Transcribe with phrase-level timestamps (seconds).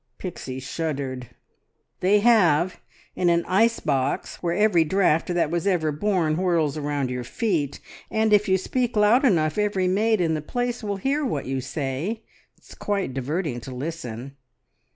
[0.17, 1.27] Pixie shuddered.
[1.99, 2.79] "They have;
[3.15, 7.79] in an ice box, where every draught that was ever born whirls around your feet,
[8.09, 11.61] and if you speak loud enough, every maid in the place will hear what you
[11.61, 12.23] say.
[12.57, 14.37] It's quite diverting to listen!"